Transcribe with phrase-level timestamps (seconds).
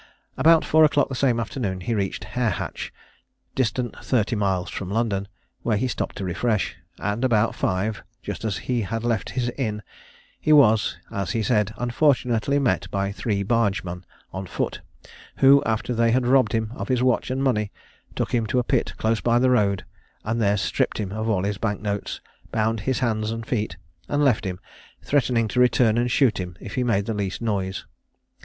[0.35, 2.91] About four o'clock the same afternoon he reached Hare hatch,
[3.53, 5.27] distant thirty miles from London,
[5.61, 9.83] where he stopped to refresh; and about five, just as he had left his inn,
[10.39, 14.03] he was, as he said, unfortunately met by three bargemen
[14.33, 14.81] on foot,
[15.35, 17.71] who, after they had robbed him of his watch and money,
[18.15, 19.85] took him to a pit close by the road,
[20.23, 22.19] and there stripped him of all his bank notes,
[22.51, 23.77] bound his hands and feet,
[24.07, 24.59] and left him,
[25.03, 27.85] threatening to return and shoot him if he made the least noise.